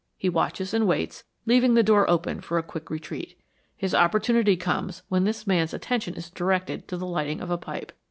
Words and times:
He 0.17 0.29
watches 0.29 0.73
and 0.73 0.87
waits, 0.87 1.25
leaving 1.45 1.75
the 1.75 1.83
door 1.83 2.09
open 2.09 2.41
for 2.41 2.57
a 2.57 2.63
quick 2.63 2.89
retreat. 2.89 3.39
His 3.77 3.93
opportunity 3.93 4.57
comes 4.57 5.03
when 5.09 5.25
this 5.25 5.45
man's 5.45 5.75
attention 5.75 6.15
is 6.15 6.31
directed 6.31 6.87
to 6.87 6.97
the 6.97 7.05
lighting 7.05 7.39
of 7.39 7.51
a 7.51 7.57
pipe. 7.59 7.91